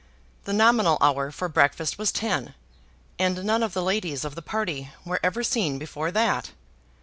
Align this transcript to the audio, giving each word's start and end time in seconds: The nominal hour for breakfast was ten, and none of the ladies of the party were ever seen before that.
The 0.45 0.53
nominal 0.53 0.97
hour 0.99 1.29
for 1.29 1.47
breakfast 1.47 1.99
was 1.99 2.11
ten, 2.11 2.55
and 3.19 3.45
none 3.45 3.61
of 3.61 3.73
the 3.73 3.83
ladies 3.83 4.25
of 4.25 4.33
the 4.33 4.41
party 4.41 4.89
were 5.05 5.19
ever 5.21 5.43
seen 5.43 5.77
before 5.77 6.09
that. 6.09 6.49